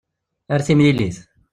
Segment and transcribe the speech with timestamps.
[0.53, 1.17] Ar timlilit!